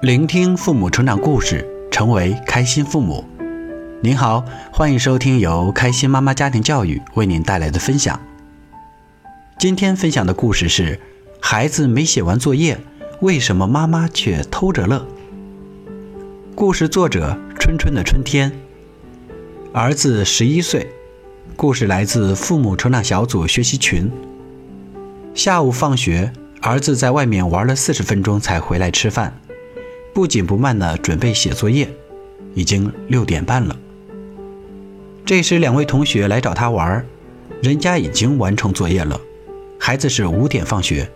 [0.00, 3.24] 聆听父母成长故事，成为开心父母。
[4.00, 8.20] 您好，欢迎收听由开心妈妈家庭教育为您带来的分享。
[9.58, 11.00] 今天分享的故事是：
[11.40, 12.78] 孩子没写完作业，
[13.22, 15.04] 为什么妈妈却偷着乐？
[16.54, 18.52] 故事作者：春春的春天。
[19.72, 20.86] 儿子十一岁。
[21.56, 24.08] 故事来自父母成长小组学习群。
[25.34, 29.34] 下午放学，儿子在外面玩了四十分钟才回来吃饭。
[30.18, 31.88] 不紧不慢地准备写作业，
[32.52, 33.76] 已经六点半了。
[35.24, 37.06] 这时，两位同学来找他玩，
[37.62, 39.20] 人家已经完成作业了。
[39.78, 41.08] 孩子是五点放学。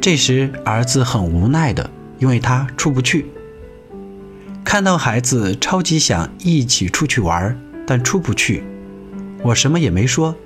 [0.00, 1.90] 这时，儿子很无奈的，
[2.20, 3.26] 因为他出不去。
[4.64, 8.62] 看到孩子超级想一起出去玩，但出不去，
[9.42, 10.36] 我什么也没说，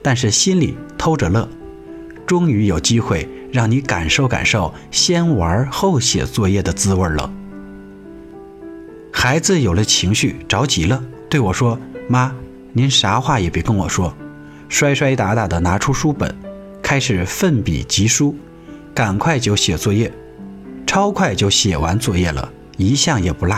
[0.00, 1.46] 但是心里偷着乐。
[2.26, 3.28] 终于有机会。
[3.52, 7.32] 让你感受感受先玩后写作业的滋味了。
[9.12, 12.34] 孩子有了情绪，着急了，对我说：“妈，
[12.72, 14.14] 您啥话也别跟我说。”
[14.68, 16.36] 摔摔打打的拿出书本，
[16.82, 18.36] 开始奋笔疾书，
[18.94, 20.12] 赶快就写作业，
[20.86, 23.56] 超快就写完作业了，一项也不落。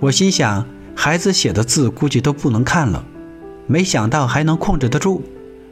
[0.00, 3.04] 我心想，孩子写的字估计都不能看了，
[3.66, 5.22] 没想到还能控制得住，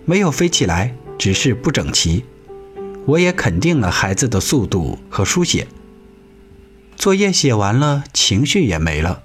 [0.04, 2.24] 没有飞起来，只是不整齐。
[3.06, 5.66] 我也肯定了孩子的速度和书写。
[6.96, 9.22] 作业写完了，情绪也没了，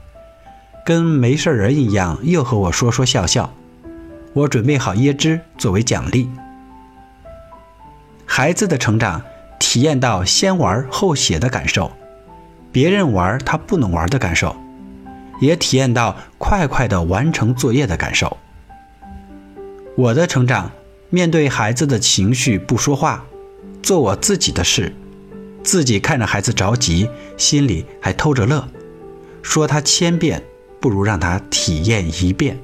[0.85, 3.53] 跟没事人一样，又和我说说笑笑。
[4.33, 6.29] 我准备好椰汁作为奖励。
[8.25, 9.21] 孩子的成长，
[9.59, 11.91] 体验到先玩后写的感受，
[12.71, 14.55] 别人玩他不能玩的感受，
[15.39, 18.37] 也体验到快快的完成作业的感受。
[19.95, 20.71] 我的成长，
[21.09, 23.23] 面对孩子的情绪不说话。
[23.85, 24.91] 做我自己的事，
[25.61, 28.67] 自己看着孩子着急，心里还偷着乐。
[29.43, 30.41] 说他千遍，
[30.79, 32.57] 不如让他体验一遍。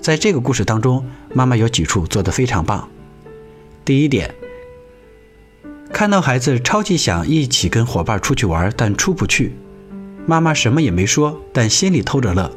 [0.00, 2.88] 在这个故事当中，妈妈有几处做得非常棒。
[3.84, 4.34] 第一点，
[5.92, 9.54] 看到孩子超级想一起跟伙伴出去玩，但出不去，
[10.26, 12.50] 妈妈什么也没说，但心里偷着乐。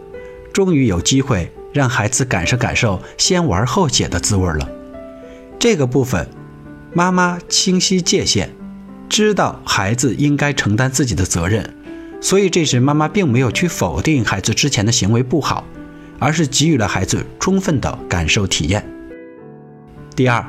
[0.51, 4.67] 终于有机会让孩子感受感受先玩后写的滋味了。
[5.59, 6.27] 这个部分。
[6.93, 8.49] 妈妈清晰界限，
[9.07, 11.73] 知道孩子应该承担自己的责任，
[12.19, 15.63] 所以这时妈妈并没有去否定孩子之前的行为不好，
[16.17, 18.83] 而是给予了孩子充分的感受体验。
[20.15, 20.43] 第二，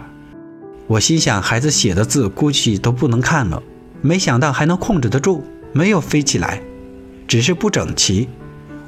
[0.86, 3.62] 我心想孩子写的字估计都不能看了，
[4.00, 6.62] 没想到还能控制得住，没有飞起来，
[7.28, 8.28] 只是不整齐。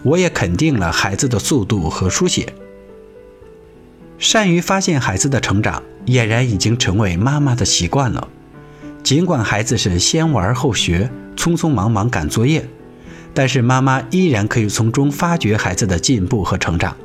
[0.02, 2.52] 我也肯定了孩子的速度和书写。
[4.18, 8.28] 善于发现孩子的成长，俨然已经成为妈妈的习惯了。
[9.02, 12.68] 尽管孩子是先玩后学，匆匆忙忙赶作业，
[13.34, 16.96] 但是妈妈依然可以从中发掘孩子的进步和成长。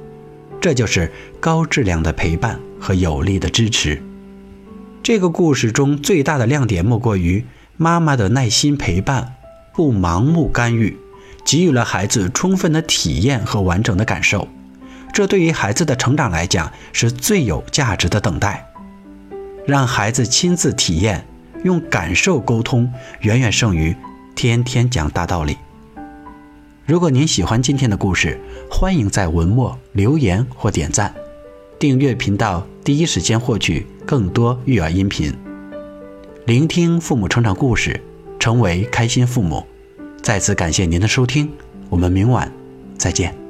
[0.61, 4.01] 这就是高质量的陪伴和有力的支持。
[5.01, 7.45] 这个故事中最大的亮点莫过于
[7.77, 9.35] 妈妈的耐心陪伴，
[9.73, 10.97] 不盲目干预，
[11.45, 14.47] 给予了孩子充分的体验和完整的感受。
[15.13, 18.66] 这对于孩子的成长来讲是最有价值的等待，
[19.67, 21.23] 让孩子亲自体验，
[21.65, 22.89] 用感受沟通，
[23.19, 23.93] 远远胜于
[24.33, 25.57] 天天讲大道理。
[26.85, 28.39] 如果您喜欢今天的故事，
[28.71, 31.13] 欢迎在文末留言或点赞，
[31.77, 35.33] 订阅频道，第一时间获取更多育儿音频，
[36.45, 38.01] 聆听父母成长故事，
[38.39, 39.67] 成为开心父母。
[40.21, 41.51] 再次感谢您的收听，
[41.89, 42.49] 我们明晚
[42.97, 43.46] 再见。